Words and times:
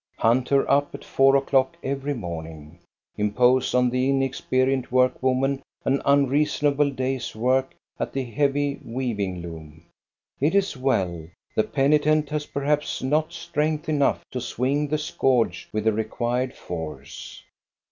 Hunt 0.17 0.49
her 0.49 0.67
up 0.67 0.95
at 0.95 1.05
four 1.05 1.35
o'clock 1.35 1.77
every 1.83 2.15
morning! 2.15 2.79
Impose 3.17 3.75
on 3.75 3.91
the 3.91 4.09
inexperienced 4.09 4.91
workwoman 4.91 5.61
an 5.85 6.01
unreasonable 6.05 6.89
day*s 6.89 7.35
work 7.35 7.75
at 7.99 8.11
the 8.11 8.23
heavy 8.23 8.79
weaving 8.83 9.43
loom! 9.43 9.85
It 10.39 10.55
is 10.55 10.75
well. 10.75 11.27
The 11.53 11.65
penitent 11.65 12.29
has 12.31 12.47
perhaps 12.47 13.03
not 13.03 13.31
strength 13.31 13.87
enough 13.87 14.23
to 14.31 14.41
swing 14.41 14.87
the 14.87 14.97
scourge 14.97 15.69
with 15.71 15.83
the 15.83 15.93
required 15.93 16.55
force. 16.55 17.43